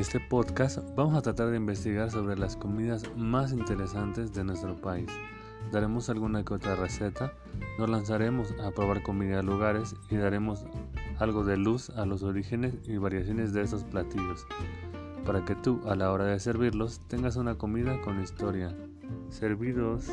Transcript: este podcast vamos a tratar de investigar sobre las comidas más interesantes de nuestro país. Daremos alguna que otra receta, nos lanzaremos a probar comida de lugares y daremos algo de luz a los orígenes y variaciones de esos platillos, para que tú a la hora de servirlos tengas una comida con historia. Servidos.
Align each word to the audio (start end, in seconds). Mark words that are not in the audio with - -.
este 0.00 0.20
podcast 0.20 0.78
vamos 0.94 1.16
a 1.16 1.22
tratar 1.22 1.50
de 1.50 1.56
investigar 1.56 2.10
sobre 2.10 2.38
las 2.38 2.56
comidas 2.56 3.02
más 3.16 3.52
interesantes 3.52 4.32
de 4.32 4.44
nuestro 4.44 4.76
país. 4.76 5.08
Daremos 5.72 6.08
alguna 6.08 6.44
que 6.44 6.54
otra 6.54 6.76
receta, 6.76 7.32
nos 7.78 7.90
lanzaremos 7.90 8.54
a 8.62 8.70
probar 8.70 9.02
comida 9.02 9.38
de 9.38 9.42
lugares 9.42 9.96
y 10.08 10.16
daremos 10.16 10.66
algo 11.18 11.44
de 11.44 11.56
luz 11.56 11.90
a 11.90 12.06
los 12.06 12.22
orígenes 12.22 12.74
y 12.84 12.96
variaciones 12.96 13.52
de 13.52 13.62
esos 13.62 13.82
platillos, 13.82 14.46
para 15.26 15.44
que 15.44 15.56
tú 15.56 15.80
a 15.88 15.96
la 15.96 16.12
hora 16.12 16.26
de 16.26 16.38
servirlos 16.38 17.00
tengas 17.08 17.34
una 17.36 17.56
comida 17.56 18.00
con 18.00 18.22
historia. 18.22 18.76
Servidos. 19.30 20.08